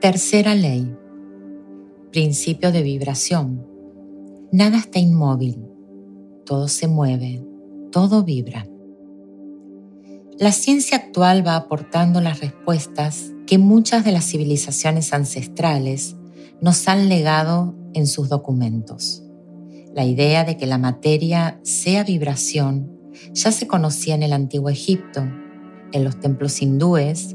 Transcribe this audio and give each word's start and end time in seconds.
Tercera 0.00 0.54
ley. 0.54 0.96
Principio 2.12 2.70
de 2.70 2.82
vibración. 2.82 3.66
Nada 4.52 4.78
está 4.78 5.00
inmóvil. 5.00 5.66
Todo 6.46 6.68
se 6.68 6.86
mueve. 6.86 7.44
Todo 7.90 8.22
vibra. 8.22 8.64
La 10.38 10.52
ciencia 10.52 10.98
actual 10.98 11.44
va 11.44 11.56
aportando 11.56 12.20
las 12.20 12.38
respuestas 12.38 13.32
que 13.44 13.58
muchas 13.58 14.04
de 14.04 14.12
las 14.12 14.24
civilizaciones 14.24 15.12
ancestrales 15.12 16.14
nos 16.60 16.86
han 16.86 17.08
legado 17.08 17.74
en 17.92 18.06
sus 18.06 18.28
documentos. 18.28 19.24
La 19.96 20.04
idea 20.04 20.44
de 20.44 20.56
que 20.56 20.66
la 20.66 20.78
materia 20.78 21.58
sea 21.64 22.04
vibración 22.04 23.00
ya 23.32 23.50
se 23.50 23.66
conocía 23.66 24.14
en 24.14 24.22
el 24.22 24.32
antiguo 24.32 24.70
Egipto, 24.70 25.28
en 25.90 26.04
los 26.04 26.20
templos 26.20 26.62
hindúes 26.62 27.34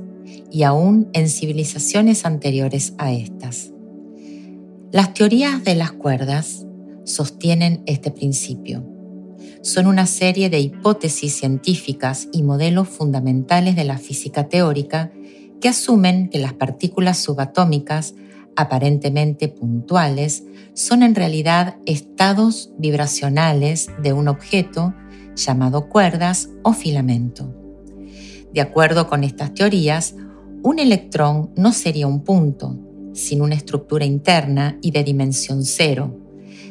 y 0.52 0.64
aún 0.64 1.10
en 1.14 1.30
civilizaciones 1.30 2.26
anteriores 2.26 2.94
a 2.98 3.12
estas. 3.12 3.72
Las 4.92 5.14
teorías 5.14 5.64
de 5.64 5.76
las 5.76 5.92
cuerdas 5.92 6.66
sostienen 7.04 7.82
este 7.86 8.12
principio. 8.12 8.86
Son 9.62 9.88
una 9.88 10.06
serie 10.06 10.50
de 10.50 10.60
hipótesis 10.60 11.36
científicas 11.36 12.28
y 12.32 12.44
modelos 12.44 12.90
fundamentales 12.90 13.76
de 13.76 13.86
la 13.86 13.98
física 13.98 14.50
teórica 14.50 15.12
que 15.62 15.70
asumen 15.70 16.30
que 16.30 16.40
las 16.40 16.54
partículas 16.54 17.18
subatómicas 17.18 18.16
aparentemente 18.56 19.48
puntuales 19.48 20.44
son 20.74 21.04
en 21.04 21.16
realidad 21.16 21.78
estados 21.86 22.72
vibracionales 22.78 23.90
de 24.02 24.14
un 24.14 24.28
objeto 24.28 24.94
llamado 25.36 25.90
cuerdas 25.90 26.50
o 26.64 26.74
filamento. 26.74 27.63
De 28.54 28.62
acuerdo 28.62 29.08
con 29.08 29.24
estas 29.24 29.54
teorías, 29.54 30.16
un 30.62 30.80
electrón 30.80 31.52
no 31.58 31.74
sería 31.74 32.08
un 32.08 32.22
punto, 32.22 32.78
sin 33.14 33.42
una 33.42 33.56
estructura 33.56 34.06
interna 34.06 34.78
y 34.82 34.92
de 34.92 35.04
dimensión 35.04 35.66
cero, 35.66 36.20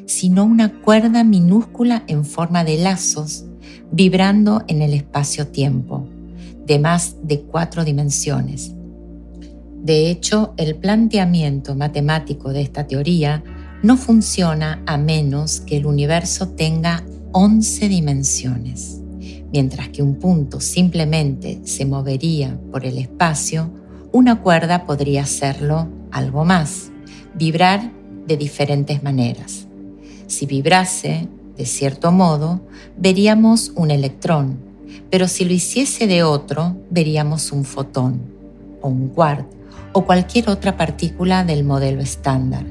sino 0.07 0.45
una 0.45 0.81
cuerda 0.81 1.25
minúscula 1.25 2.05
en 2.07 2.25
forma 2.25 2.65
de 2.65 2.79
lazos 2.79 3.47
vibrando 3.91 4.65
en 4.69 4.83
el 4.83 4.95
espacio-tiempo, 4.95 6.09
de 6.67 6.79
más 6.79 7.17
de 7.23 7.43
cuatro 7.43 7.85
dimensiones. 7.85 8.73
De 9.83 10.09
hecho, 10.09 10.55
el 10.57 10.77
planteamiento 10.77 11.75
matemático 11.75 12.53
de 12.53 12.63
esta 12.63 12.87
teoría 12.87 13.43
no 13.83 13.97
funciona 13.97 14.83
a 14.87 14.97
menos 14.97 15.61
que 15.61 15.77
el 15.77 15.87
universo 15.87 16.49
tenga 16.51 17.05
11 17.33 17.89
dimensiones. 17.89 19.02
Mientras 19.53 19.91
que 19.91 20.03
un 20.03 20.15
punto 20.15 20.61
simplemente 20.61 21.61
se 21.65 21.85
movería 21.85 22.59
por 22.71 22.87
el 22.87 22.97
espacio, 22.97 23.71
una 24.11 24.41
cuerda 24.41 24.87
podría 24.87 25.23
hacerlo 25.23 25.89
algo 26.11 26.45
más, 26.47 26.91
vibrar 27.35 27.93
de 28.27 28.37
diferentes 28.39 29.03
maneras. 29.03 29.67
Si 30.27 30.47
vibrase, 30.47 31.29
de 31.57 31.67
cierto 31.67 32.13
modo, 32.13 32.63
veríamos 32.97 33.73
un 33.75 33.91
electrón, 33.91 34.59
pero 35.11 35.29
si 35.29 35.45
lo 35.45 35.53
hiciese 35.53 36.07
de 36.07 36.23
otro, 36.23 36.77
veríamos 36.91 37.53
un 37.53 37.65
fotón 37.65 38.23
o 38.81 38.89
un 38.89 39.09
quark 39.09 39.47
o 39.93 40.07
cualquier 40.07 40.49
otra 40.49 40.79
partícula 40.79 41.45
del 41.45 41.65
modelo 41.65 42.01
estándar, 42.01 42.65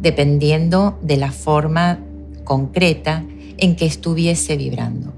dependiendo 0.00 0.98
de 1.02 1.18
la 1.18 1.30
forma 1.30 2.00
concreta 2.44 3.24
en 3.58 3.76
que 3.76 3.86
estuviese 3.86 4.56
vibrando. 4.56 5.15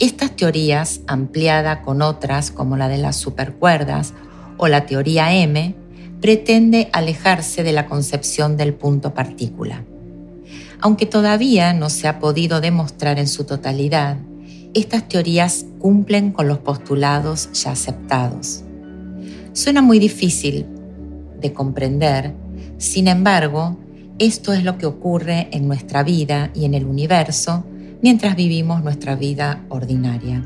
Estas 0.00 0.34
teorías, 0.34 1.02
ampliada 1.06 1.82
con 1.82 2.02
otras 2.02 2.50
como 2.50 2.76
la 2.76 2.88
de 2.88 2.98
las 2.98 3.16
supercuerdas 3.16 4.12
o 4.56 4.66
la 4.66 4.86
teoría 4.86 5.32
M, 5.34 5.76
pretende 6.20 6.88
alejarse 6.92 7.62
de 7.62 7.72
la 7.72 7.86
concepción 7.86 8.56
del 8.56 8.74
punto 8.74 9.14
partícula. 9.14 9.84
Aunque 10.80 11.06
todavía 11.06 11.72
no 11.74 11.90
se 11.90 12.08
ha 12.08 12.18
podido 12.18 12.60
demostrar 12.60 13.20
en 13.20 13.28
su 13.28 13.44
totalidad, 13.44 14.16
estas 14.74 15.08
teorías 15.08 15.64
cumplen 15.78 16.32
con 16.32 16.48
los 16.48 16.58
postulados 16.58 17.52
ya 17.52 17.70
aceptados. 17.70 18.64
Suena 19.52 19.80
muy 19.80 20.00
difícil 20.00 20.66
de 21.40 21.52
comprender, 21.52 22.34
sin 22.78 23.06
embargo, 23.06 23.78
esto 24.18 24.52
es 24.52 24.64
lo 24.64 24.76
que 24.76 24.86
ocurre 24.86 25.48
en 25.52 25.68
nuestra 25.68 26.02
vida 26.02 26.50
y 26.52 26.64
en 26.64 26.74
el 26.74 26.84
universo 26.84 27.64
mientras 28.02 28.36
vivimos 28.36 28.82
nuestra 28.82 29.16
vida 29.16 29.64
ordinaria. 29.68 30.44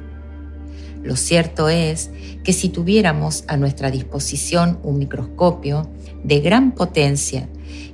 Lo 1.02 1.16
cierto 1.16 1.68
es 1.68 2.10
que 2.44 2.52
si 2.52 2.68
tuviéramos 2.68 3.44
a 3.46 3.56
nuestra 3.56 3.90
disposición 3.90 4.78
un 4.82 4.98
microscopio 4.98 5.88
de 6.24 6.40
gran 6.40 6.72
potencia 6.72 7.48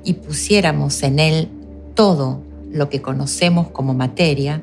y 0.04 0.14
pusiéramos 0.14 1.02
en 1.02 1.18
él 1.18 1.48
todo 1.94 2.42
lo 2.70 2.88
que 2.88 3.02
conocemos 3.02 3.68
como 3.68 3.94
materia, 3.94 4.62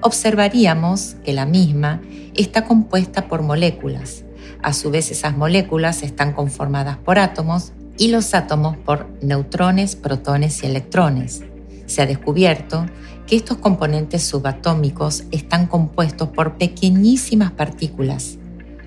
observaríamos 0.00 1.16
que 1.24 1.32
la 1.32 1.46
misma 1.46 2.02
está 2.34 2.64
compuesta 2.64 3.28
por 3.28 3.42
moléculas. 3.42 4.24
A 4.62 4.72
su 4.72 4.90
vez 4.90 5.10
esas 5.10 5.36
moléculas 5.36 6.02
están 6.02 6.32
conformadas 6.32 6.98
por 6.98 7.18
átomos 7.18 7.72
y 7.98 8.08
los 8.08 8.34
átomos 8.34 8.76
por 8.76 9.08
neutrones, 9.22 9.96
protones 9.96 10.62
y 10.62 10.66
electrones. 10.66 11.42
Se 11.92 12.00
ha 12.00 12.06
descubierto 12.06 12.86
que 13.26 13.36
estos 13.36 13.58
componentes 13.58 14.22
subatómicos 14.22 15.24
están 15.30 15.66
compuestos 15.66 16.30
por 16.30 16.56
pequeñísimas 16.56 17.50
partículas, 17.50 18.38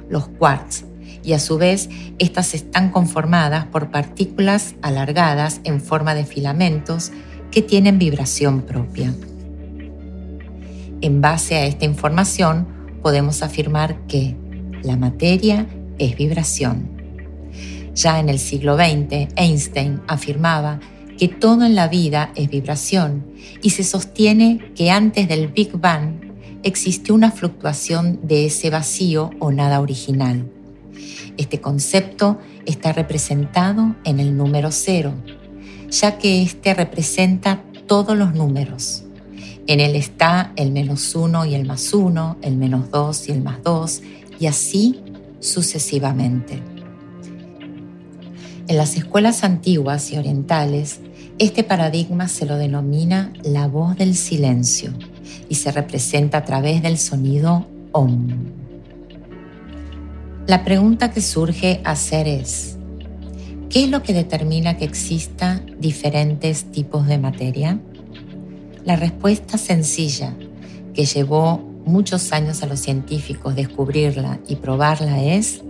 los 0.10 0.28
quarks, 0.28 0.86
y 1.24 1.34
a 1.34 1.40
su 1.40 1.60
vez 1.60 1.88
estas 2.18 2.56
están 2.56 2.90
conformadas 2.90 3.68
por 3.68 3.92
partículas 3.92 4.74
alargadas 4.82 5.62
en 5.66 5.82
forma 5.82 6.16
de 6.16 6.26
filamentos 6.26 7.12
que 7.52 7.62
tienen 7.62 8.00
vibración 8.00 8.64
propia. 8.64 9.14
En 11.02 11.22
base 11.22 11.58
a 11.58 11.68
esta 11.68 11.86
información 11.86 12.66
podemos 13.04 13.44
afirmar 13.44 14.00
que 14.08 14.36
la 14.82 14.98
materia 14.98 15.68
es 16.00 16.16
vibración. 16.16 16.90
Ya 17.94 18.20
en 18.20 18.30
el 18.30 18.40
siglo 18.40 18.76
XX, 18.76 19.30
Einstein 19.36 20.02
afirmaba 20.08 20.80
que 21.18 21.28
todo 21.28 21.66
en 21.66 21.76
la 21.76 21.88
vida 21.88 22.32
es 22.36 22.50
vibración 22.50 23.26
y 23.62 23.72
se 23.72 23.84
sostiene 23.84 24.72
que 24.76 24.92
antes 24.92 25.28
del 25.28 25.48
Big 25.48 25.72
Bang 25.74 26.26
existió 26.64 27.14
una 27.14 27.32
fluctuación 27.32 28.20
de 28.24 28.48
ese 28.48 28.70
vacío 28.70 29.30
o 29.40 29.52
nada 29.52 29.80
original. 29.82 30.50
Este 31.38 31.62
concepto 31.62 32.40
está 32.66 32.94
representado 32.94 33.96
en 34.04 34.20
el 34.20 34.36
número 34.36 34.72
cero, 34.72 35.14
ya 35.92 36.18
que 36.18 36.42
éste 36.42 36.74
representa 36.74 37.62
todos 37.88 38.18
los 38.18 38.34
números. 38.34 39.04
En 39.68 39.80
él 39.80 39.96
está 39.96 40.54
el 40.56 40.72
menos 40.72 41.16
uno 41.16 41.46
y 41.46 41.56
el 41.56 41.66
más 41.66 41.94
uno, 41.94 42.38
el 42.42 42.56
menos 42.56 42.90
dos 42.92 43.28
y 43.30 43.32
el 43.32 43.42
más 43.42 43.62
dos, 43.64 44.02
y 44.40 44.48
así 44.48 45.02
sucesivamente. 45.40 46.75
En 48.68 48.78
las 48.78 48.98
escuelas 48.98 49.44
antiguas 49.44 50.12
y 50.12 50.18
orientales, 50.18 51.00
este 51.38 51.64
paradigma 51.64 52.28
se 52.28 52.48
lo 52.48 52.58
denomina 52.58 53.32
la 53.44 53.68
voz 53.68 53.96
del 53.96 54.16
silencio 54.16 54.92
y 55.48 55.56
se 55.56 55.72
representa 55.72 56.40
a 56.40 56.46
través 56.46 56.82
del 56.82 56.98
sonido 56.98 57.68
OM. 57.92 58.28
La 60.48 60.64
pregunta 60.64 61.12
que 61.12 61.22
surge 61.22 61.82
hacer 61.84 62.28
es, 62.28 62.78
¿qué 63.70 63.84
es 63.84 63.90
lo 63.92 64.02
que 64.02 64.14
determina 64.14 64.78
que 64.78 64.86
exista 64.86 65.62
diferentes 65.80 66.72
tipos 66.72 67.06
de 67.06 67.20
materia? 67.20 67.80
La 68.84 68.96
respuesta 68.96 69.60
sencilla, 69.60 70.36
que 70.96 71.06
llevó 71.06 71.58
muchos 71.86 72.32
años 72.32 72.64
a 72.64 72.66
los 72.66 72.80
científicos 72.80 73.56
descubrirla 73.56 74.40
y 74.48 74.56
probarla, 74.56 75.24
es 75.24 75.62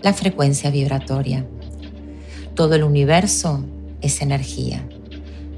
la 0.00 0.12
frecuencia 0.12 0.70
vibratoria. 0.70 1.44
Todo 2.56 2.74
el 2.74 2.84
universo 2.84 3.62
es 4.00 4.22
energía. 4.22 4.82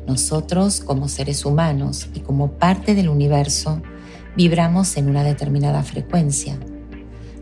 Nosotros, 0.08 0.80
como 0.80 1.06
seres 1.06 1.44
humanos 1.44 2.08
y 2.12 2.20
como 2.20 2.50
parte 2.50 2.96
del 2.96 3.08
universo, 3.08 3.80
vibramos 4.36 4.96
en 4.96 5.08
una 5.08 5.22
determinada 5.22 5.84
frecuencia. 5.84 6.58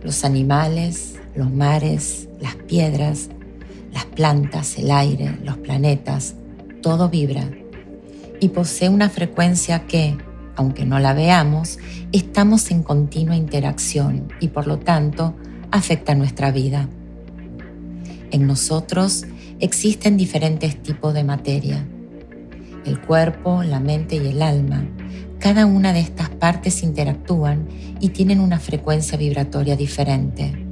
Los 0.03 0.27
animales, 0.27 1.15
los 1.35 1.51
mares, 1.51 2.29
las 2.39 2.55
piedras, 2.55 3.31
las 3.95 4.05
plantas, 4.05 4.77
el 4.77 4.91
aire, 4.91 5.39
los 5.43 5.57
planetas, 5.57 6.35
todo 6.83 7.09
vibra 7.09 7.49
y 8.39 8.51
posee 8.51 8.91
una 8.91 9.09
frecuencia 9.09 9.87
que, 9.87 10.19
aunque 10.55 10.85
no 10.85 10.99
la 10.99 11.15
veamos, 11.15 11.79
estamos 12.13 12.71
en 12.71 12.83
continua 12.83 13.37
interacción 13.37 14.29
y 14.39 14.49
por 14.49 14.67
lo 14.67 14.79
tanto 14.81 15.35
afecta 15.71 16.15
nuestra 16.15 16.51
vida. 16.51 16.91
En 18.31 18.47
nosotros 18.47 19.25
existen 19.61 20.17
diferentes 20.17 20.83
tipos 20.83 21.15
de 21.15 21.25
materia. 21.25 21.87
El 22.85 23.01
cuerpo, 23.01 23.63
la 23.63 23.81
mente 23.81 24.17
y 24.17 24.27
el 24.27 24.43
alma. 24.43 24.87
Cada 25.39 25.67
una 25.67 25.93
de 25.93 26.01
estas 26.01 26.29
partes 26.29 26.83
interactúan 26.83 27.67
y 28.01 28.11
tienen 28.11 28.41
una 28.41 28.59
frecuencia 28.59 29.17
vibratoria 29.17 29.77
diferente. 29.77 30.67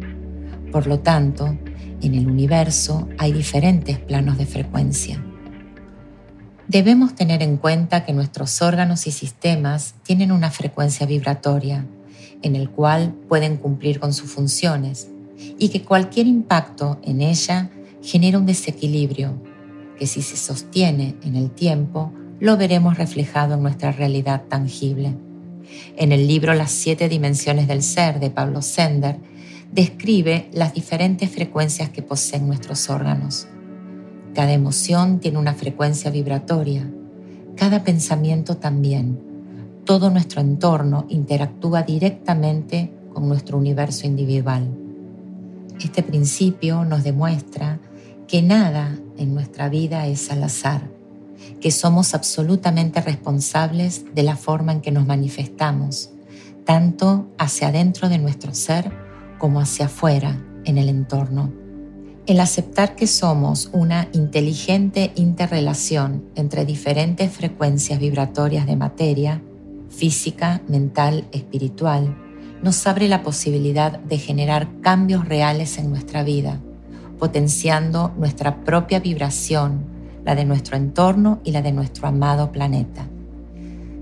Por 0.70 0.86
lo 0.86 1.00
tanto, 1.00 1.56
en 2.02 2.14
el 2.14 2.28
universo 2.28 3.08
hay 3.18 3.32
diferentes 3.32 3.98
planos 3.98 4.36
de 4.36 4.46
frecuencia. 4.46 5.22
Debemos 6.68 7.14
tener 7.14 7.42
en 7.42 7.56
cuenta 7.56 8.04
que 8.04 8.12
nuestros 8.12 8.60
órganos 8.62 9.06
y 9.06 9.12
sistemas 9.12 9.94
tienen 10.02 10.32
una 10.32 10.50
frecuencia 10.50 11.06
vibratoria, 11.06 11.86
en 12.42 12.56
el 12.56 12.70
cual 12.70 13.14
pueden 13.28 13.56
cumplir 13.56 14.00
con 14.00 14.12
sus 14.12 14.30
funciones, 14.30 15.08
y 15.58 15.68
que 15.68 15.82
cualquier 15.82 16.26
impacto 16.26 16.98
en 17.02 17.20
ella 17.20 17.70
genera 18.04 18.38
un 18.38 18.44
desequilibrio, 18.46 19.32
que 19.98 20.06
si 20.06 20.20
se 20.20 20.36
sostiene 20.36 21.16
en 21.24 21.36
el 21.36 21.50
tiempo, 21.50 22.12
lo 22.38 22.56
veremos 22.58 22.98
reflejado 22.98 23.54
en 23.54 23.62
nuestra 23.62 23.92
realidad 23.92 24.42
tangible. 24.48 25.16
En 25.96 26.12
el 26.12 26.26
libro 26.26 26.52
Las 26.52 26.70
siete 26.70 27.08
dimensiones 27.08 27.66
del 27.66 27.82
ser 27.82 28.20
de 28.20 28.28
Pablo 28.28 28.60
Sender, 28.60 29.16
describe 29.72 30.48
las 30.52 30.74
diferentes 30.74 31.30
frecuencias 31.30 31.88
que 31.88 32.02
poseen 32.02 32.46
nuestros 32.46 32.90
órganos. 32.90 33.48
Cada 34.34 34.52
emoción 34.52 35.18
tiene 35.18 35.38
una 35.38 35.54
frecuencia 35.54 36.10
vibratoria, 36.10 36.88
cada 37.56 37.84
pensamiento 37.84 38.58
también. 38.58 39.18
Todo 39.84 40.10
nuestro 40.10 40.40
entorno 40.40 41.06
interactúa 41.08 41.82
directamente 41.82 42.92
con 43.12 43.28
nuestro 43.28 43.56
universo 43.56 44.06
individual. 44.06 44.68
Este 45.82 46.02
principio 46.02 46.84
nos 46.84 47.02
demuestra 47.02 47.80
que 48.28 48.42
nada 48.42 48.98
en 49.18 49.34
nuestra 49.34 49.68
vida 49.68 50.06
es 50.06 50.30
al 50.30 50.42
azar, 50.44 50.90
que 51.60 51.70
somos 51.70 52.14
absolutamente 52.14 53.00
responsables 53.00 54.04
de 54.14 54.22
la 54.22 54.36
forma 54.36 54.72
en 54.72 54.80
que 54.80 54.90
nos 54.90 55.06
manifestamos, 55.06 56.10
tanto 56.64 57.28
hacia 57.38 57.68
adentro 57.68 58.08
de 58.08 58.18
nuestro 58.18 58.54
ser 58.54 58.90
como 59.38 59.60
hacia 59.60 59.86
afuera 59.86 60.42
en 60.64 60.78
el 60.78 60.88
entorno. 60.88 61.52
El 62.26 62.40
aceptar 62.40 62.96
que 62.96 63.06
somos 63.06 63.68
una 63.74 64.08
inteligente 64.12 65.12
interrelación 65.14 66.24
entre 66.34 66.64
diferentes 66.64 67.30
frecuencias 67.30 67.98
vibratorias 67.98 68.66
de 68.66 68.76
materia, 68.76 69.42
física, 69.90 70.62
mental, 70.66 71.28
espiritual, 71.32 72.16
nos 72.62 72.86
abre 72.86 73.08
la 73.08 73.22
posibilidad 73.22 73.98
de 73.98 74.16
generar 74.16 74.80
cambios 74.80 75.28
reales 75.28 75.76
en 75.76 75.90
nuestra 75.90 76.22
vida, 76.22 76.62
potenciando 77.24 78.12
nuestra 78.18 78.64
propia 78.64 79.00
vibración, 79.00 79.86
la 80.26 80.34
de 80.34 80.44
nuestro 80.44 80.76
entorno 80.76 81.40
y 81.42 81.52
la 81.52 81.62
de 81.62 81.72
nuestro 81.72 82.06
amado 82.06 82.52
planeta. 82.52 83.08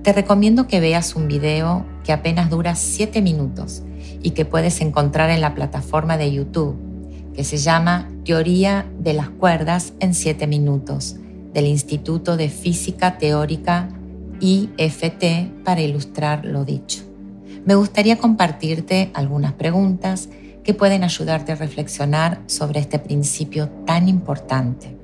Te 0.03 0.13
recomiendo 0.13 0.67
que 0.67 0.81
veas 0.81 1.15
un 1.15 1.29
video 1.29 1.87
que 2.03 2.13
apenas 2.13 2.51
dura 2.51 2.75
7 2.75 3.23
minutos 3.23 3.85
y 4.25 4.31
que 4.31 4.45
puedes 4.45 4.81
encontrar 4.81 5.31
en 5.31 5.41
la 5.41 5.55
plataforma 5.55 6.17
de 6.17 6.33
YouTube, 6.33 6.77
que 7.33 7.45
se 7.45 7.59
llama 7.59 8.11
Teoría 8.25 8.91
de 8.99 9.13
las 9.13 9.29
Cuerdas 9.29 9.93
en 10.01 10.15
7 10.15 10.49
Minutos, 10.49 11.15
del 11.55 11.69
Instituto 11.69 12.37
de 12.37 12.49
Física 12.49 13.19
Teórica 13.19 13.89
IFT 14.41 15.63
para 15.63 15.81
ilustrar 15.81 16.45
lo 16.45 16.65
dicho. 16.65 17.05
Me 17.65 17.77
gustaría 17.77 18.19
compartirte 18.19 19.13
algunas 19.15 19.53
preguntas 19.53 20.29
que 20.65 20.75
pueden 20.75 21.05
ayudarte 21.05 21.53
a 21.53 21.57
reflexionar 21.57 22.43
sobre 22.47 22.81
este 22.81 22.99
principio 22.99 23.69
tan 23.87 24.09
importante. 24.09 24.97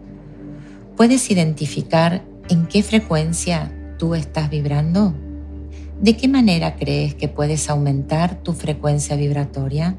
¿Puedes 0.97 1.31
identificar 1.31 2.23
en 2.49 2.67
qué 2.67 2.83
frecuencia 2.83 3.73
tú 3.99 4.15
estás 4.15 4.51
vibrando? 4.51 5.15
¿De 6.01 6.17
qué 6.17 6.29
manera 6.29 6.77
crees 6.77 7.15
que 7.15 7.29
puedes 7.29 7.69
aumentar 7.69 8.43
tu 8.43 8.53
frecuencia 8.53 9.17
vibratoria? 9.17 9.97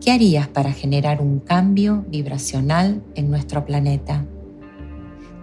¿Qué 0.00 0.12
harías 0.12 0.48
para 0.48 0.72
generar 0.72 1.20
un 1.20 1.40
cambio 1.40 2.04
vibracional 2.08 3.02
en 3.14 3.30
nuestro 3.30 3.64
planeta? 3.64 4.26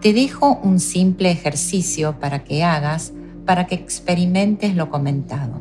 Te 0.02 0.14
dejo 0.14 0.60
un 0.64 0.80
simple 0.80 1.32
ejercicio 1.32 2.20
para 2.20 2.44
que 2.44 2.64
hagas, 2.64 3.14
para 3.46 3.66
que 3.66 3.76
experimentes 3.76 4.76
lo 4.76 4.90
comentado. 4.90 5.60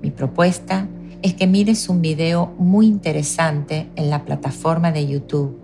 Mi 0.00 0.10
propuesta 0.10 0.88
es 1.22 1.34
que 1.34 1.46
mires 1.46 1.88
un 1.88 2.00
video 2.00 2.54
muy 2.58 2.86
interesante 2.86 3.88
en 3.96 4.10
la 4.10 4.24
plataforma 4.24 4.92
de 4.92 5.06
YouTube 5.06 5.60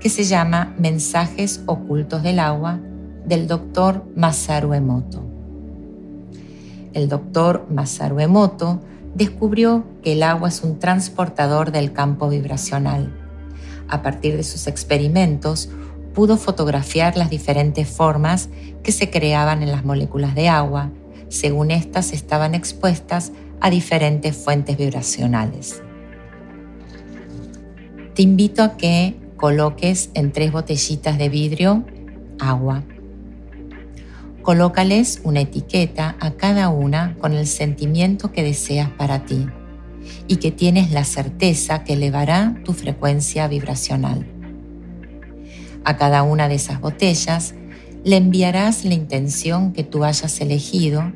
que 0.00 0.08
se 0.08 0.24
llama 0.24 0.74
Mensajes 0.78 1.62
ocultos 1.66 2.22
del 2.22 2.38
agua 2.38 2.80
del 3.26 3.46
doctor 3.46 4.04
Masaru 4.14 4.74
Emoto 4.74 5.34
el 6.94 7.08
doctor 7.08 7.66
Masaru 7.70 8.20
Emoto 8.20 8.80
descubrió 9.14 9.84
que 10.02 10.12
el 10.12 10.22
agua 10.22 10.48
es 10.48 10.62
un 10.62 10.78
transportador 10.78 11.72
del 11.72 11.92
campo 11.92 12.28
vibracional. 12.28 13.12
A 13.88 14.00
partir 14.00 14.36
de 14.36 14.44
sus 14.44 14.68
experimentos, 14.68 15.68
pudo 16.14 16.36
fotografiar 16.36 17.16
las 17.16 17.30
diferentes 17.30 17.88
formas 17.88 18.48
que 18.84 18.92
se 18.92 19.10
creaban 19.10 19.62
en 19.62 19.72
las 19.72 19.84
moléculas 19.84 20.36
de 20.36 20.48
agua, 20.48 20.92
según 21.28 21.72
éstas 21.72 22.12
estaban 22.12 22.54
expuestas 22.54 23.32
a 23.64 23.70
diferentes 23.70 24.36
fuentes 24.36 24.76
vibracionales. 24.76 25.82
Te 28.14 28.20
invito 28.20 28.62
a 28.62 28.76
que 28.76 29.16
coloques 29.38 30.10
en 30.12 30.32
tres 30.32 30.52
botellitas 30.52 31.16
de 31.16 31.30
vidrio 31.30 31.82
agua 32.38 32.84
Colócales 34.42 35.22
una 35.24 35.40
etiqueta 35.40 36.16
a 36.20 36.32
cada 36.32 36.68
una 36.68 37.16
con 37.18 37.32
el 37.32 37.46
sentimiento 37.46 38.32
que 38.32 38.42
deseas 38.42 38.90
para 38.90 39.24
ti 39.24 39.46
y 40.28 40.36
que 40.36 40.50
tienes 40.50 40.90
la 40.90 41.04
certeza 41.04 41.84
que 41.84 41.94
elevará 41.94 42.60
tu 42.66 42.74
frecuencia 42.74 43.48
vibracional. 43.48 44.26
A 45.86 45.96
cada 45.96 46.22
una 46.22 46.50
de 46.50 46.56
esas 46.56 46.78
botellas 46.82 47.54
le 48.04 48.18
enviarás 48.18 48.84
la 48.84 48.92
intención 48.92 49.72
que 49.72 49.84
tú 49.84 50.04
hayas 50.04 50.38
elegido 50.42 51.10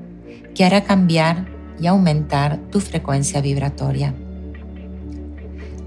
que 0.55 0.65
hará 0.65 0.85
cambiar 0.85 1.58
y 1.81 1.87
aumentar 1.87 2.59
tu 2.71 2.81
frecuencia 2.81 3.41
vibratoria. 3.41 4.15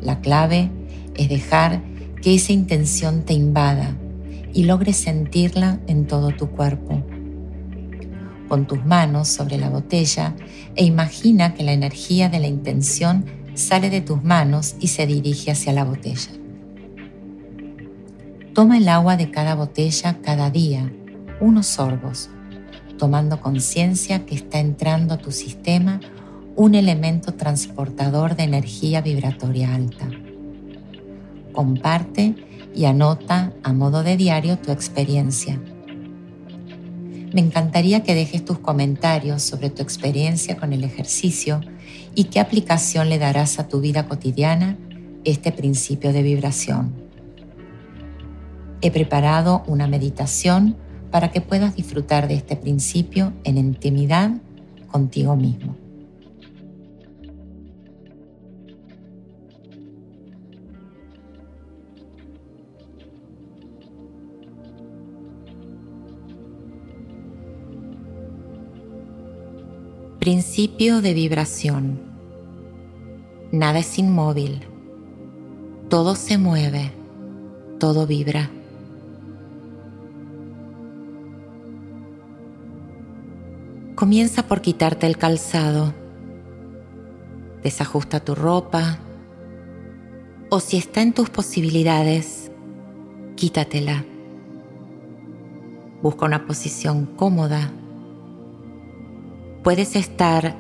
La 0.02 0.20
clave 0.20 0.70
es 1.16 1.30
dejar 1.30 1.82
que 2.22 2.36
esa 2.36 2.54
intención 2.54 3.24
te 3.24 3.34
invada 3.34 3.96
y 4.54 4.64
logres 4.64 4.98
sentirla 4.98 5.80
en 5.88 6.08
todo 6.08 6.32
tu 6.32 6.50
cuerpo 6.50 7.04
con 8.52 8.68
tus 8.68 8.86
manos 8.86 9.30
sobre 9.30 9.58
la 9.58 9.70
botella 9.70 10.36
e 10.76 10.84
imagina 10.84 11.54
que 11.54 11.64
la 11.64 11.72
energía 11.72 12.28
de 12.28 12.42
la 12.42 12.48
intención 12.48 13.24
sale 13.54 13.90
de 13.90 14.02
tus 14.02 14.26
manos 14.26 14.76
y 14.82 14.90
se 14.90 15.08
dirige 15.08 15.52
hacia 15.52 15.72
la 15.72 15.86
botella. 15.86 16.32
Toma 18.54 18.78
el 18.78 18.90
agua 18.90 19.16
de 19.16 19.32
cada 19.32 19.56
botella 19.56 20.18
cada 20.22 20.50
día, 20.50 20.92
unos 21.40 21.68
sorbos, 21.68 22.30
tomando 23.02 23.42
conciencia 23.42 24.28
que 24.28 24.36
está 24.36 24.60
entrando 24.60 25.16
a 25.16 25.18
tu 25.18 25.32
sistema 25.32 26.00
un 26.56 26.76
elemento 26.76 27.34
transportador 27.34 28.36
de 28.36 28.44
energía 28.44 29.02
vibratoria 29.02 29.74
alta. 29.74 30.08
Comparte 31.52 32.36
y 32.76 32.86
anota 32.86 33.54
a 33.64 33.74
modo 33.74 34.04
de 34.04 34.18
diario 34.18 34.60
tu 34.60 34.72
experiencia 34.72 35.60
me 37.34 37.40
encantaría 37.40 38.04
que 38.04 38.14
dejes 38.14 38.44
tus 38.44 38.60
comentarios 38.60 39.42
sobre 39.42 39.70
tu 39.70 39.82
experiencia 39.82 40.58
con 40.58 40.74
el 40.74 40.84
ejercicio 40.84 41.62
y 42.14 42.26
qué 42.26 42.42
aplicación 42.42 43.10
le 43.10 43.20
darás 43.20 43.58
a 43.58 43.70
tu 43.70 43.80
vida 43.80 44.06
cotidiana 44.08 44.78
este 45.24 45.54
principio 45.54 46.12
de 46.12 46.24
vibración. 46.24 46.94
He 48.82 48.92
preparado 48.92 49.64
una 49.66 49.88
meditación 49.88 50.76
para 51.12 51.32
que 51.32 51.42
puedas 51.42 51.76
disfrutar 51.76 52.28
de 52.28 52.36
este 52.36 52.56
principio 52.56 53.34
en 53.44 53.58
intimidad 53.58 54.32
contigo 54.90 55.36
mismo. 55.36 55.76
Principio 70.20 71.02
de 71.02 71.16
vibración. 71.16 72.00
Nada 73.52 73.80
es 73.80 73.98
inmóvil. 73.98 74.62
Todo 75.90 76.14
se 76.16 76.38
mueve. 76.38 76.92
Todo 77.80 78.06
vibra. 78.06 78.52
Comienza 84.02 84.48
por 84.48 84.62
quitarte 84.62 85.06
el 85.06 85.16
calzado. 85.16 85.94
Desajusta 87.62 88.20
tu 88.20 88.34
ropa. 88.34 88.98
O 90.50 90.60
si 90.60 90.78
está 90.78 91.04
en 91.04 91.14
tus 91.14 91.30
posibilidades, 91.30 92.52
quítatela. 93.36 94.04
Busca 96.02 96.26
una 96.26 96.48
posición 96.48 97.06
cómoda 97.16 97.72
Puedes 99.64 99.96
estar 99.96 100.56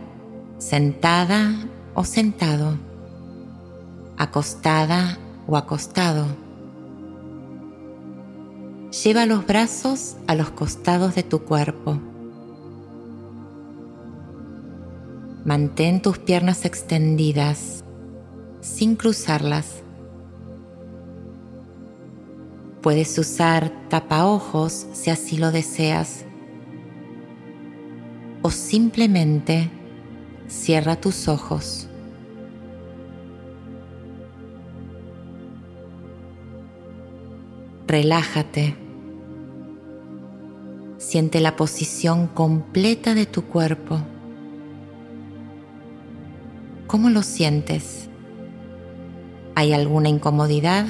sentada 0.60 1.67
o 1.95 2.03
sentado, 2.03 2.77
acostada 4.17 5.17
o 5.48 5.57
acostado. 5.57 6.27
Lleva 9.03 9.25
los 9.25 9.48
brazos 9.48 10.17
a 10.27 10.36
los 10.36 10.51
costados 10.51 11.15
de 11.15 11.24
tu 11.24 11.39
cuerpo. 11.39 12.11
Mantén 15.43 16.01
tus 16.01 16.19
piernas 16.19 16.65
extendidas 16.65 17.83
sin 18.62 18.95
cruzarlas. 18.95 19.81
Puedes 22.81 23.17
usar 23.17 23.71
tapaojos 23.89 24.88
si 24.93 25.10
así 25.10 25.38
lo 25.38 25.51
deseas. 25.51 26.25
O 28.43 28.51
simplemente 28.51 29.71
cierra 30.48 30.95
tus 30.95 31.27
ojos. 31.27 31.88
Relájate. 37.88 38.75
Siente 40.98 41.41
la 41.41 41.55
posición 41.55 42.27
completa 42.27 43.13
de 43.15 43.25
tu 43.25 43.45
cuerpo. 43.45 44.00
¿Cómo 46.91 47.10
lo 47.10 47.24
sientes? 47.24 48.10
¿Hay 49.55 49.71
alguna 49.71 50.10
incomodidad? 50.10 50.86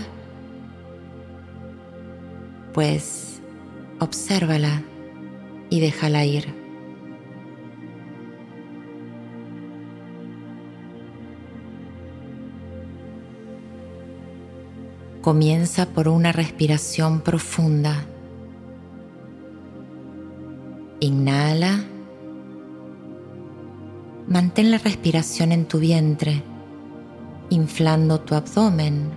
Pues 2.74 3.40
obsérvala 4.00 4.82
y 5.70 5.80
déjala 5.80 6.26
ir. 6.26 6.56
Comienza 15.22 15.86
por 15.86 16.08
una 16.08 16.32
respiración 16.32 17.22
profunda. 17.22 18.06
Inhala. 21.00 21.91
Mantén 24.32 24.72
la 24.72 24.78
respiración 24.78 25.52
en 25.52 25.66
tu 25.66 25.78
vientre, 25.80 26.42
inflando 27.50 28.22
tu 28.22 28.34
abdomen 28.34 29.12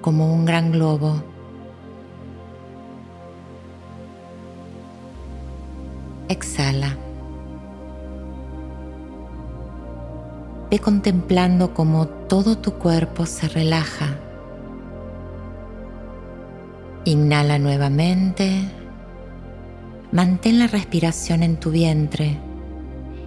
como 0.00 0.34
un 0.34 0.44
gran 0.44 0.72
globo. 0.72 1.22
Exhala. 6.28 6.96
Ve 10.68 10.78
contemplando 10.80 11.72
cómo 11.72 12.08
todo 12.08 12.58
tu 12.58 12.72
cuerpo 12.72 13.24
se 13.24 13.46
relaja 13.46 14.18
Inhala 17.06 17.60
nuevamente. 17.60 18.68
Mantén 20.10 20.58
la 20.58 20.66
respiración 20.66 21.44
en 21.44 21.56
tu 21.56 21.70
vientre, 21.70 22.36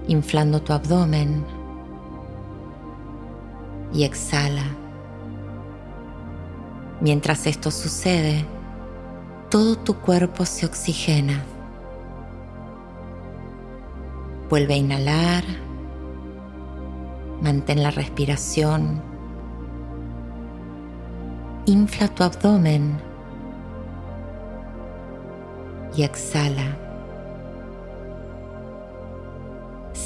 inflando 0.10 0.60
tu 0.62 0.74
abdomen. 0.74 1.46
Y 3.94 4.04
exhala. 4.04 4.66
Mientras 7.00 7.48
esto 7.48 7.72
sucede, 7.72 8.46
todo 9.50 9.78
tu 9.78 9.96
cuerpo 9.96 10.46
se 10.46 10.66
oxigena. 10.66 11.44
Vuelve 14.50 14.74
a 14.74 14.78
inhalar. 14.78 15.44
Mantén 17.42 17.84
la 17.84 17.92
respiración. 17.92 19.02
Infla 21.68 22.08
tu 22.10 22.24
abdomen 22.24 23.00
y 25.96 26.04
exhala. 26.04 26.89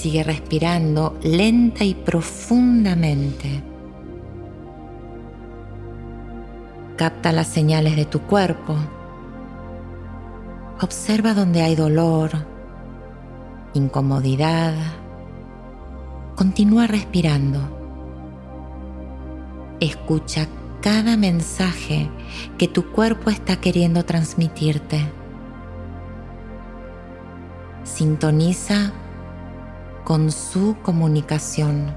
Sigue 0.04 0.22
respirando 0.22 1.18
lenta 1.24 1.86
y 1.86 1.94
profundamente. 1.96 3.64
Capta 6.98 7.32
las 7.32 7.48
señales 7.48 7.96
de 7.96 8.04
tu 8.04 8.20
cuerpo. 8.20 8.76
Observa 10.82 11.34
donde 11.34 11.62
hay 11.62 11.78
dolor, 11.78 12.32
incomodidad. 13.74 14.74
Continúa 16.36 16.86
respirando. 16.86 17.62
Escucha 19.80 20.50
cada 20.82 21.16
mensaje 21.16 22.10
que 22.58 22.68
tu 22.68 22.92
cuerpo 22.92 23.30
está 23.30 23.56
queriendo 23.62 24.04
transmitirte. 24.04 25.00
Sintoniza 27.86 28.92
con 30.04 30.32
su 30.32 30.76
comunicación. 30.82 31.94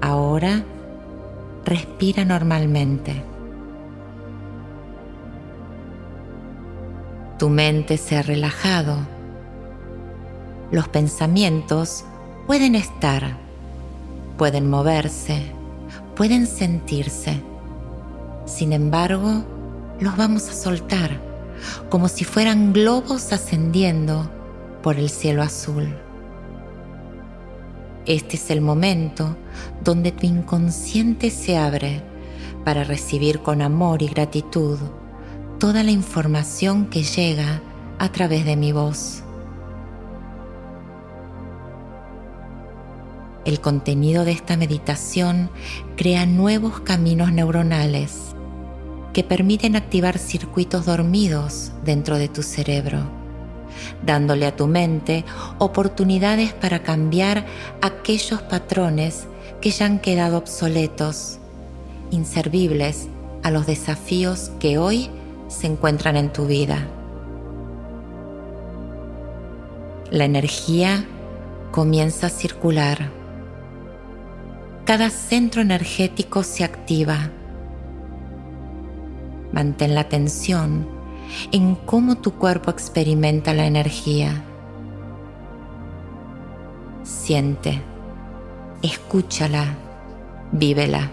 Ahora 0.00 0.64
respira 1.64 2.24
normalmente. 2.24 3.22
Tu 7.38 7.48
mente 7.48 7.98
se 7.98 8.16
ha 8.16 8.22
relajado. 8.22 8.96
Los 10.70 10.88
pensamientos 10.88 12.04
pueden 12.46 12.74
estar, 12.74 13.36
pueden 14.38 14.68
moverse, 14.68 15.52
pueden 16.14 16.46
sentirse. 16.46 17.42
Sin 18.46 18.72
embargo, 18.72 19.44
los 20.00 20.16
vamos 20.16 20.48
a 20.48 20.52
soltar 20.52 21.20
como 21.88 22.08
si 22.08 22.24
fueran 22.24 22.72
globos 22.72 23.32
ascendiendo 23.32 24.30
por 24.86 25.00
el 25.00 25.10
cielo 25.10 25.42
azul. 25.42 25.92
Este 28.06 28.36
es 28.36 28.50
el 28.50 28.60
momento 28.60 29.36
donde 29.82 30.12
tu 30.12 30.26
inconsciente 30.28 31.30
se 31.30 31.58
abre 31.58 32.04
para 32.64 32.84
recibir 32.84 33.40
con 33.40 33.62
amor 33.62 34.00
y 34.00 34.06
gratitud 34.06 34.78
toda 35.58 35.82
la 35.82 35.90
información 35.90 36.86
que 36.86 37.02
llega 37.02 37.60
a 37.98 38.12
través 38.12 38.44
de 38.44 38.54
mi 38.54 38.70
voz. 38.70 39.24
El 43.44 43.60
contenido 43.60 44.24
de 44.24 44.30
esta 44.30 44.56
meditación 44.56 45.50
crea 45.96 46.26
nuevos 46.26 46.78
caminos 46.78 47.32
neuronales 47.32 48.36
que 49.12 49.24
permiten 49.24 49.74
activar 49.74 50.16
circuitos 50.16 50.86
dormidos 50.86 51.72
dentro 51.84 52.18
de 52.18 52.28
tu 52.28 52.44
cerebro, 52.44 53.15
dándole 54.04 54.46
a 54.46 54.56
tu 54.56 54.66
mente 54.66 55.24
oportunidades 55.58 56.52
para 56.52 56.82
cambiar 56.82 57.46
aquellos 57.82 58.42
patrones 58.42 59.26
que 59.60 59.70
ya 59.70 59.86
han 59.86 59.98
quedado 59.98 60.38
obsoletos, 60.38 61.38
inservibles 62.10 63.08
a 63.42 63.50
los 63.50 63.66
desafíos 63.66 64.50
que 64.60 64.78
hoy 64.78 65.10
se 65.48 65.66
encuentran 65.66 66.16
en 66.16 66.32
tu 66.32 66.46
vida. 66.46 66.86
La 70.10 70.24
energía 70.24 71.04
comienza 71.72 72.28
a 72.28 72.30
circular. 72.30 73.10
Cada 74.84 75.10
centro 75.10 75.62
energético 75.62 76.42
se 76.44 76.62
activa 76.62 77.30
Mantén 79.56 79.94
la 79.94 80.02
atención 80.02 80.86
en 81.52 81.74
cómo 81.74 82.16
tu 82.16 82.32
cuerpo 82.32 82.70
experimenta 82.70 83.54
la 83.54 83.66
energía. 83.66 84.42
Siente, 87.02 87.82
escúchala, 88.82 89.76
vívela. 90.52 91.10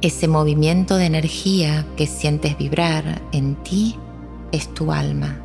Ese 0.00 0.26
movimiento 0.26 0.96
de 0.96 1.06
energía 1.06 1.86
que 1.96 2.06
sientes 2.06 2.58
vibrar 2.58 3.22
en 3.32 3.54
ti 3.56 3.96
es 4.50 4.72
tu 4.74 4.92
alma. 4.92 5.40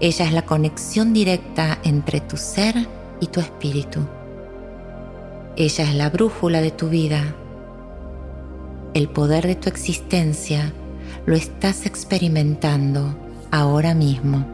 Ella 0.00 0.24
es 0.24 0.32
la 0.32 0.42
conexión 0.42 1.12
directa 1.12 1.78
entre 1.82 2.20
tu 2.20 2.36
ser 2.36 2.74
y 3.20 3.26
tu 3.26 3.40
espíritu. 3.40 4.00
Ella 5.56 5.84
es 5.84 5.94
la 5.94 6.10
brújula 6.10 6.60
de 6.60 6.70
tu 6.70 6.88
vida 6.88 7.34
el 8.94 9.08
poder 9.08 9.46
de 9.46 9.54
tu 9.54 9.68
existencia 9.68 10.72
lo 11.26 11.36
estás 11.36 11.86
experimentando 11.86 13.16
ahora 13.50 13.94
mismo. 13.94 14.46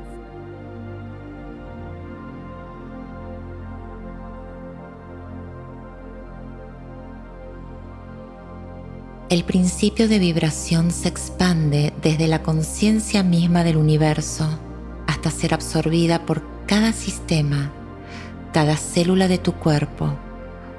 El 9.31 9.45
principio 9.45 10.07
de 10.07 10.19
vibración 10.19 10.91
se 10.91 11.09
expande 11.09 11.93
desde 12.03 12.29
la 12.29 12.43
conciencia 12.43 13.23
misma 13.23 13.65
del 13.65 13.77
universo 13.77 14.47
hasta 15.07 15.31
ser 15.31 15.55
absorbida 15.55 16.25
por 16.27 16.43
cada 16.67 16.93
sistema, 16.93 17.73
cada 18.53 18.77
célula 18.77 19.27
de 19.27 19.39
tu 19.39 19.55
cuerpo 19.55 20.15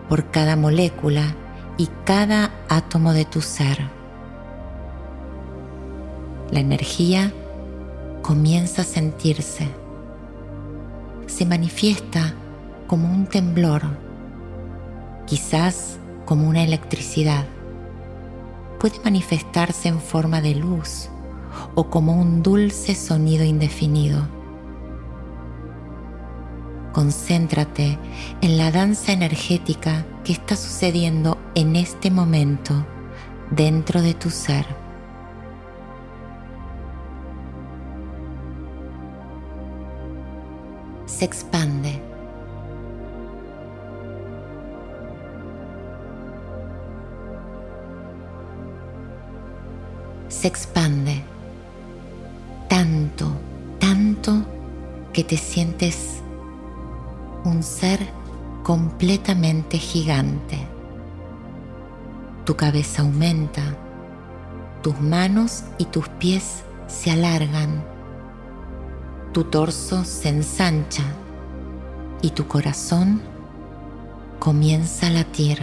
por 0.07 0.29
cada 0.31 0.55
molécula 0.55 1.35
y 1.77 1.89
cada 2.05 2.51
átomo 2.69 3.13
de 3.13 3.25
tu 3.25 3.41
ser. 3.41 3.79
La 6.51 6.59
energía 6.59 7.33
comienza 8.21 8.83
a 8.83 8.85
sentirse. 8.85 9.67
Se 11.27 11.45
manifiesta 11.45 12.33
como 12.87 13.11
un 13.11 13.25
temblor, 13.25 13.81
quizás 15.25 15.99
como 16.25 16.47
una 16.47 16.63
electricidad. 16.63 17.45
Puede 18.79 18.99
manifestarse 19.03 19.89
en 19.89 19.99
forma 19.99 20.41
de 20.41 20.55
luz 20.55 21.09
o 21.73 21.89
como 21.89 22.15
un 22.15 22.43
dulce 22.43 22.95
sonido 22.95 23.43
indefinido. 23.43 24.34
Concéntrate 26.95 27.99
en 28.39 28.57
la 28.57 28.71
danza 28.71 29.11
energética 29.11 30.05
que 30.23 30.31
está 30.31 30.55
sucediendo 30.55 31.37
en 31.53 31.75
este 31.75 32.09
momento 32.09 32.85
dentro 33.51 34.01
de 34.01 34.13
tu 34.13 34.29
ser. 34.29 34.65
Se 41.05 41.25
expande. 41.25 42.01
Se 50.29 50.47
expande 50.47 51.21
tanto, 52.69 53.33
tanto 53.79 54.45
que 55.11 55.25
te 55.25 55.35
sientes 55.35 56.14
un 57.49 57.63
ser 57.63 57.99
completamente 58.63 59.77
gigante. 59.77 60.57
Tu 62.45 62.55
cabeza 62.55 63.01
aumenta, 63.01 63.61
tus 64.81 64.99
manos 64.99 65.63
y 65.77 65.85
tus 65.85 66.07
pies 66.09 66.63
se 66.87 67.11
alargan, 67.11 67.83
tu 69.33 69.43
torso 69.43 70.03
se 70.03 70.29
ensancha 70.29 71.03
y 72.21 72.31
tu 72.31 72.47
corazón 72.47 73.21
comienza 74.39 75.07
a 75.07 75.11
latir. 75.11 75.61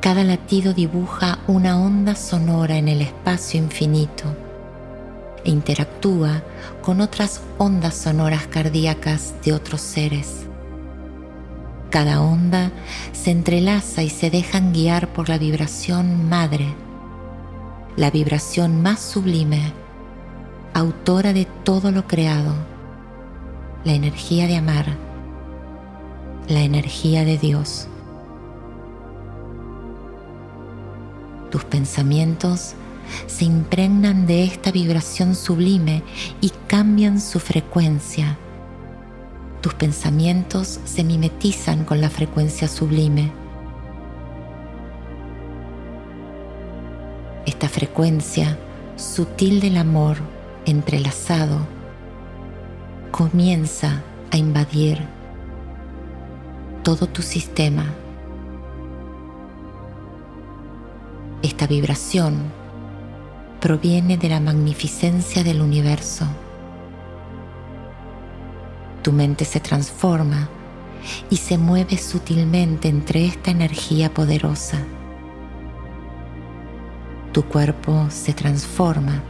Cada 0.00 0.24
latido 0.24 0.72
dibuja 0.74 1.40
una 1.48 1.80
onda 1.80 2.14
sonora 2.14 2.76
en 2.76 2.88
el 2.88 3.02
espacio 3.02 3.60
infinito 3.60 4.47
e 5.48 5.50
interactúa 5.50 6.42
con 6.82 7.00
otras 7.00 7.40
ondas 7.56 7.94
sonoras 7.94 8.46
cardíacas 8.46 9.34
de 9.42 9.54
otros 9.54 9.80
seres. 9.80 10.46
Cada 11.88 12.20
onda 12.20 12.70
se 13.12 13.30
entrelaza 13.30 14.02
y 14.02 14.10
se 14.10 14.28
dejan 14.28 14.74
guiar 14.74 15.08
por 15.08 15.30
la 15.30 15.38
vibración 15.38 16.28
madre, 16.28 16.74
la 17.96 18.10
vibración 18.10 18.82
más 18.82 19.00
sublime, 19.00 19.72
autora 20.74 21.32
de 21.32 21.46
todo 21.64 21.90
lo 21.92 22.06
creado, 22.06 22.54
la 23.84 23.94
energía 23.94 24.46
de 24.46 24.56
amar, 24.58 24.84
la 26.46 26.60
energía 26.60 27.24
de 27.24 27.38
Dios. 27.38 27.88
Tus 31.50 31.64
pensamientos 31.64 32.74
se 33.26 33.44
impregnan 33.44 34.26
de 34.26 34.44
esta 34.44 34.70
vibración 34.70 35.34
sublime 35.34 36.02
y 36.40 36.50
cambian 36.66 37.20
su 37.20 37.40
frecuencia. 37.40 38.36
Tus 39.60 39.74
pensamientos 39.74 40.80
se 40.84 41.04
mimetizan 41.04 41.84
con 41.84 42.00
la 42.00 42.10
frecuencia 42.10 42.68
sublime. 42.68 43.32
Esta 47.44 47.68
frecuencia 47.68 48.58
sutil 48.96 49.60
del 49.60 49.76
amor 49.76 50.18
entrelazado 50.64 51.66
comienza 53.10 54.02
a 54.30 54.36
invadir 54.36 54.98
todo 56.82 57.06
tu 57.06 57.22
sistema. 57.22 57.84
Esta 61.42 61.66
vibración 61.66 62.52
proviene 63.60 64.16
de 64.16 64.28
la 64.28 64.40
magnificencia 64.40 65.42
del 65.42 65.60
universo. 65.60 66.26
Tu 69.02 69.12
mente 69.12 69.44
se 69.44 69.60
transforma 69.60 70.48
y 71.30 71.36
se 71.36 71.58
mueve 71.58 71.98
sutilmente 71.98 72.88
entre 72.88 73.26
esta 73.26 73.50
energía 73.50 74.12
poderosa. 74.12 74.78
Tu 77.32 77.44
cuerpo 77.44 78.06
se 78.10 78.32
transforma. 78.32 79.22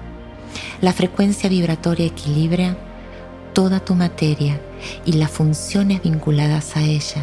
La 0.80 0.92
frecuencia 0.92 1.48
vibratoria 1.48 2.06
equilibra 2.06 2.76
toda 3.52 3.80
tu 3.80 3.94
materia 3.94 4.60
y 5.04 5.12
las 5.12 5.30
funciones 5.30 6.02
vinculadas 6.02 6.76
a 6.76 6.82
ella 6.82 7.22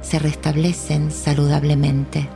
se 0.00 0.18
restablecen 0.18 1.10
saludablemente. 1.10 2.28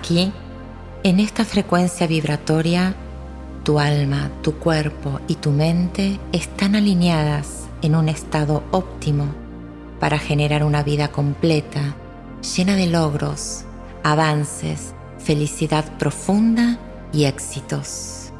Aquí, 0.00 0.32
en 1.02 1.20
esta 1.20 1.44
frecuencia 1.44 2.06
vibratoria, 2.06 2.94
tu 3.64 3.78
alma, 3.78 4.30
tu 4.40 4.54
cuerpo 4.54 5.20
y 5.28 5.34
tu 5.34 5.50
mente 5.50 6.18
están 6.32 6.74
alineadas 6.74 7.68
en 7.82 7.94
un 7.94 8.08
estado 8.08 8.62
óptimo 8.70 9.26
para 10.00 10.18
generar 10.18 10.64
una 10.64 10.82
vida 10.82 11.08
completa, 11.08 11.94
llena 12.56 12.76
de 12.76 12.86
logros, 12.86 13.66
avances, 14.02 14.94
felicidad 15.18 15.84
profunda 15.98 16.78
y 17.12 17.26
éxitos. 17.26 18.32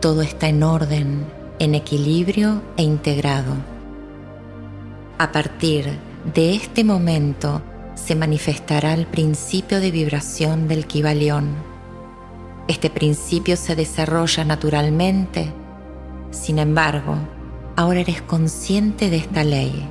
Todo 0.00 0.22
está 0.22 0.48
en 0.48 0.64
orden, 0.64 1.24
en 1.60 1.76
equilibrio 1.76 2.62
e 2.76 2.82
integrado. 2.82 3.54
A 5.18 5.30
partir 5.30 6.00
de 6.34 6.56
este 6.56 6.82
momento, 6.82 7.62
se 7.94 8.14
manifestará 8.14 8.94
el 8.94 9.06
principio 9.06 9.80
de 9.80 9.90
vibración 9.90 10.68
del 10.68 10.86
Kibalión. 10.86 11.54
Este 12.68 12.90
principio 12.90 13.56
se 13.56 13.76
desarrolla 13.76 14.44
naturalmente, 14.44 15.52
sin 16.30 16.58
embargo, 16.58 17.16
ahora 17.76 18.00
eres 18.00 18.22
consciente 18.22 19.10
de 19.10 19.16
esta 19.16 19.44
ley. 19.44 19.88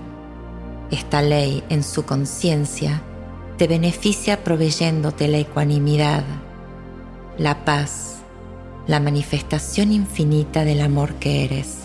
Esta 0.92 1.22
ley 1.22 1.64
en 1.70 1.84
su 1.84 2.06
conciencia 2.06 3.02
te 3.58 3.68
beneficia 3.68 4.44
proveyéndote 4.44 5.28
la 5.28 5.38
ecuanimidad, 5.38 6.24
la 7.38 7.64
paz, 7.64 8.18
la 8.88 9.00
manifestación 9.00 9.92
infinita 9.92 10.66
del 10.66 10.82
amor 10.82 11.16
que 11.16 11.46
eres. 11.46 11.83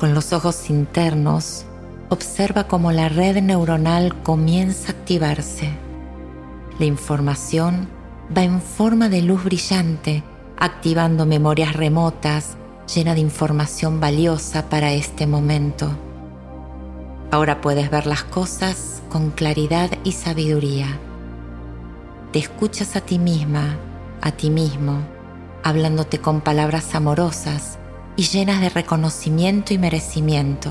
Con 0.00 0.14
los 0.14 0.32
ojos 0.32 0.70
internos, 0.70 1.66
observa 2.08 2.64
cómo 2.64 2.90
la 2.90 3.10
red 3.10 3.42
neuronal 3.42 4.22
comienza 4.22 4.88
a 4.88 4.90
activarse. 4.92 5.74
La 6.78 6.86
información 6.86 7.86
va 8.34 8.42
en 8.42 8.62
forma 8.62 9.10
de 9.10 9.20
luz 9.20 9.44
brillante, 9.44 10.24
activando 10.58 11.26
memorias 11.26 11.74
remotas 11.74 12.56
llena 12.94 13.12
de 13.12 13.20
información 13.20 14.00
valiosa 14.00 14.70
para 14.70 14.94
este 14.94 15.26
momento. 15.26 15.90
Ahora 17.30 17.60
puedes 17.60 17.90
ver 17.90 18.06
las 18.06 18.24
cosas 18.24 19.02
con 19.10 19.28
claridad 19.30 19.90
y 20.02 20.12
sabiduría. 20.12 20.98
Te 22.32 22.38
escuchas 22.38 22.96
a 22.96 23.02
ti 23.02 23.18
misma, 23.18 23.76
a 24.22 24.32
ti 24.32 24.48
mismo, 24.48 25.02
hablándote 25.62 26.22
con 26.22 26.40
palabras 26.40 26.94
amorosas 26.94 27.79
y 28.16 28.22
llenas 28.22 28.60
de 28.60 28.68
reconocimiento 28.68 29.72
y 29.72 29.78
merecimiento. 29.78 30.70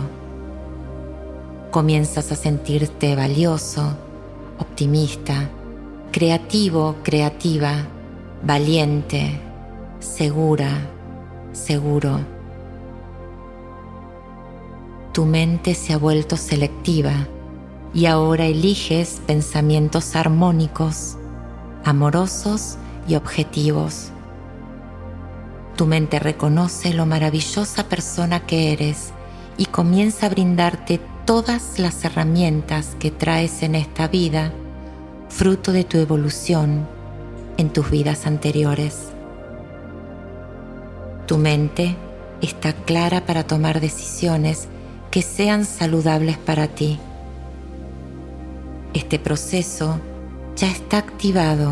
Comienzas 1.71 2.31
a 2.31 2.35
sentirte 2.35 3.15
valioso, 3.15 3.95
optimista, 4.59 5.49
creativo, 6.11 6.95
creativa, 7.03 7.87
valiente, 8.43 9.39
segura, 9.99 10.69
seguro. 11.51 12.19
Tu 15.13 15.25
mente 15.25 15.75
se 15.75 15.93
ha 15.93 15.97
vuelto 15.97 16.37
selectiva 16.37 17.27
y 17.93 18.05
ahora 18.05 18.45
eliges 18.45 19.21
pensamientos 19.25 20.15
armónicos, 20.15 21.17
amorosos 21.83 22.77
y 23.07 23.15
objetivos 23.15 24.11
tu 25.79 25.85
mente 25.85 26.19
reconoce 26.19 26.93
lo 26.93 27.05
maravillosa 27.05 27.87
persona 27.87 28.45
que 28.45 28.73
eres 28.73 29.13
y 29.55 29.67
comienza 29.67 30.25
a 30.25 30.29
brindarte 30.29 30.99
todas 31.23 31.79
las 31.79 32.03
herramientas 32.03 32.97
que 32.99 33.11
traes 33.11 33.63
en 33.63 33.75
esta 33.75 34.09
vida, 34.09 34.51
fruto 35.29 35.71
de 35.71 35.85
tu 35.85 35.97
evolución 35.97 36.85
en 37.55 37.69
tus 37.69 37.89
vidas 37.89 38.27
anteriores. 38.27 39.13
Tu 41.27 41.37
mente 41.37 41.95
está 42.41 42.73
clara 42.73 43.25
para 43.25 43.47
tomar 43.47 43.79
decisiones 43.79 44.67
que 45.11 45.21
sean 45.21 45.63
saludables 45.63 46.37
para 46.37 46.67
ti. 46.67 46.99
Este 48.93 49.17
proceso 49.17 49.97
ya 50.57 50.69
está 50.69 50.97
activado 50.97 51.71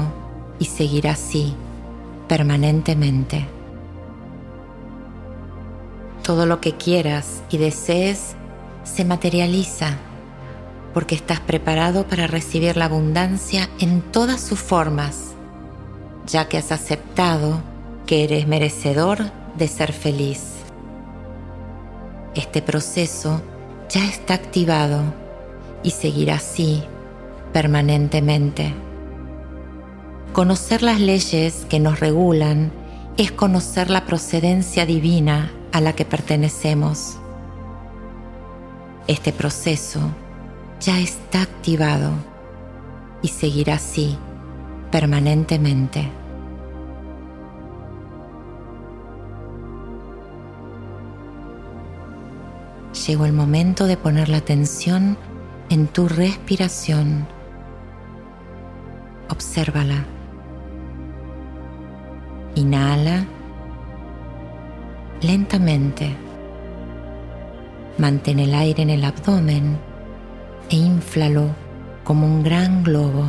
y 0.60 0.64
seguirá 0.64 1.12
así 1.12 1.54
permanentemente. 2.30 3.57
Todo 6.28 6.46
lo 6.46 6.60
que 6.60 6.74
quieras 6.74 7.42
y 7.50 7.58
desees 7.58 8.36
se 8.84 9.06
materializa 9.06 9.96
porque 10.94 11.16
estás 11.16 11.40
preparado 11.40 12.06
para 12.06 12.28
recibir 12.28 12.76
la 12.76 12.84
abundancia 12.84 13.70
en 13.80 14.02
todas 14.02 14.42
sus 14.42 14.60
formas, 14.60 15.36
ya 16.26 16.50
que 16.50 16.58
has 16.58 16.74
aceptado 16.74 17.62
que 18.06 18.26
eres 18.26 18.46
merecedor 18.46 19.32
de 19.56 19.70
ser 19.70 19.94
feliz. 19.94 20.56
Este 22.36 22.62
proceso 22.62 23.42
ya 23.88 24.04
está 24.04 24.34
activado 24.34 25.14
y 25.82 25.92
seguirá 25.92 26.36
así 26.36 26.84
permanentemente. 27.54 28.74
Conocer 30.34 30.84
las 30.84 31.00
leyes 31.00 31.66
que 31.70 31.80
nos 31.80 32.02
regulan 32.02 32.74
es 33.16 33.32
conocer 33.32 33.90
la 33.90 34.04
procedencia 34.04 34.86
divina 34.86 35.54
a 35.78 35.82
la 35.82 35.94
que 35.94 36.06
pertenecemos. 36.06 37.20
Este 39.06 39.32
proceso 39.32 40.00
ya 40.82 41.00
está 41.00 41.44
activado 41.44 42.14
y 43.22 43.28
seguirá 43.28 43.76
así 43.76 44.18
permanentemente. 44.92 46.10
Llegó 53.06 53.26
el 53.26 53.34
momento 53.34 53.86
de 53.86 53.98
poner 53.98 54.30
la 54.30 54.38
atención 54.38 55.16
en 55.70 55.86
tu 55.86 56.10
respiración. 56.10 57.28
Obsérvala. 59.30 60.08
Inhala 62.56 63.28
lentamente. 65.22 66.16
Mantén 67.98 68.40
el 68.40 68.54
aire 68.54 68.84
en 68.84 68.90
el 68.90 69.04
abdomen 69.04 69.78
e 70.70 70.76
inflalo 70.76 71.50
como 72.04 72.28
un 72.28 72.44
gran 72.44 72.84
globo. 72.84 73.26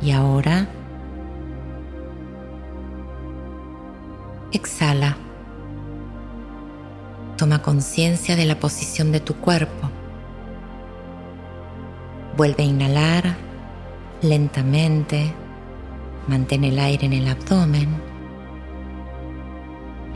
Y 0.00 0.12
ahora 0.12 0.68
exhala. 4.52 5.16
Toma 7.36 7.62
conciencia 7.62 8.36
de 8.36 8.46
la 8.46 8.58
posición 8.58 9.12
de 9.12 9.20
tu 9.20 9.34
cuerpo. 9.34 9.90
Vuelve 12.36 12.62
a 12.62 12.66
inhalar 12.66 13.36
lentamente. 14.22 15.32
Mantén 16.28 16.62
el 16.62 16.78
aire 16.78 17.06
en 17.06 17.12
el 17.14 17.26
abdomen 17.26 18.07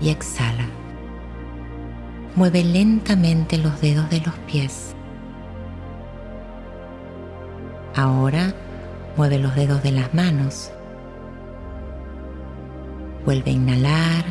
y 0.02 0.10
exhala. 0.10 0.66
Mueve 2.34 2.64
lentamente 2.64 3.58
los 3.58 3.80
dedos 3.80 4.10
de 4.10 4.20
los 4.20 4.34
pies. 4.50 4.94
Ahora 7.94 8.54
mueve 9.16 9.38
los 9.38 9.54
dedos 9.54 9.82
de 9.82 9.92
las 9.92 10.12
manos. 10.14 10.70
Vuelve 13.24 13.50
a 13.50 13.54
inhalar 13.54 14.24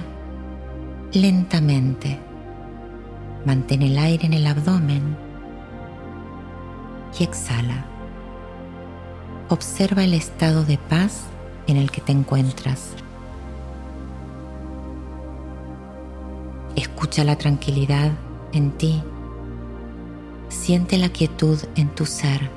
lentamente. 1.13 2.19
Mantén 3.45 3.81
el 3.81 3.97
aire 3.97 4.25
en 4.25 4.33
el 4.33 4.45
abdomen 4.47 5.15
y 7.19 7.23
exhala. 7.23 7.85
Observa 9.49 10.03
el 10.03 10.13
estado 10.13 10.65
de 10.65 10.77
paz 10.77 11.23
en 11.67 11.77
el 11.77 11.91
que 11.91 12.01
te 12.01 12.11
encuentras. 12.11 12.95
Escucha 17.01 17.23
la 17.23 17.35
tranquilidad 17.35 18.11
en 18.53 18.77
ti. 18.77 19.01
Siente 20.49 20.99
la 20.99 21.09
quietud 21.09 21.57
en 21.75 21.89
tu 21.95 22.05
ser. 22.05 22.51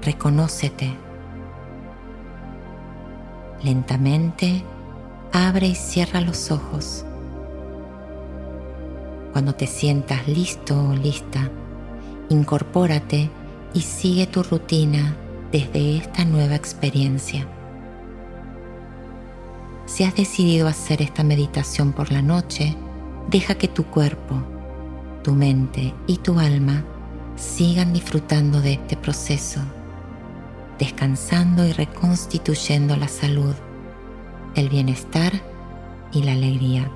Reconócete. 0.00 0.96
Lentamente 3.64 4.62
abre 5.32 5.66
y 5.66 5.74
cierra 5.74 6.20
los 6.20 6.52
ojos. 6.52 7.04
Cuando 9.32 9.56
te 9.56 9.66
sientas 9.66 10.28
listo 10.28 10.80
o 10.80 10.94
lista, 10.94 11.50
incorpórate 12.28 13.28
y 13.74 13.80
sigue 13.80 14.28
tu 14.28 14.44
rutina 14.44 15.16
desde 15.50 15.96
esta 15.96 16.24
nueva 16.24 16.54
experiencia. 16.54 17.44
Si 19.86 20.04
has 20.04 20.14
decidido 20.14 20.68
hacer 20.68 21.02
esta 21.02 21.24
meditación 21.24 21.92
por 21.92 22.12
la 22.12 22.22
noche, 22.22 22.76
deja 23.30 23.54
que 23.54 23.68
tu 23.68 23.84
cuerpo, 23.84 24.42
tu 25.22 25.34
mente 25.34 25.94
y 26.06 26.16
tu 26.16 26.38
alma 26.38 26.84
sigan 27.36 27.92
disfrutando 27.92 28.60
de 28.60 28.74
este 28.74 28.96
proceso, 28.96 29.60
descansando 30.78 31.66
y 31.66 31.72
reconstituyendo 31.72 32.96
la 32.96 33.08
salud, 33.08 33.54
el 34.54 34.68
bienestar 34.68 35.32
y 36.12 36.22
la 36.22 36.32
alegría. 36.32 36.90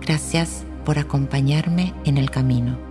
Gracias 0.00 0.64
por 0.84 0.98
acompañarme 0.98 1.92
en 2.04 2.16
el 2.16 2.30
camino. 2.30 2.85